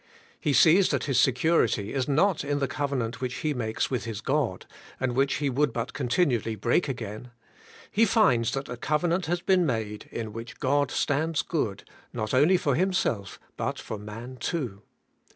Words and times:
He 0.39 0.51
sees 0.51 0.89
that 0.89 1.03
his 1.03 1.19
security 1.19 1.93
is 1.93 2.07
not 2.07 2.43
in 2.43 2.57
the 2.57 2.67
covenant 2.67 3.21
which 3.21 3.35
he 3.35 3.53
makes 3.53 3.91
with 3.91 4.05
his 4.05 4.19
God, 4.19 4.65
and 4.99 5.11
which 5.11 5.35
he 5.35 5.47
would 5.47 5.71
but 5.71 5.93
continually 5.93 6.55
break 6.55 6.89
again. 6.89 7.29
He 7.91 8.03
jBnds 8.05 8.53
that 8.53 8.67
a 8.67 8.77
covenant 8.77 9.27
has 9.27 9.41
been 9.41 9.63
made, 9.63 10.09
in 10.11 10.33
which 10.33 10.59
God 10.59 10.89
stands 10.89 11.43
good, 11.43 11.87
not 12.13 12.33
only 12.33 12.57
for 12.57 12.73
Himself, 12.73 13.39
but 13.57 13.77
for 13.77 13.99
man 13.99 14.37
too. 14.37 14.81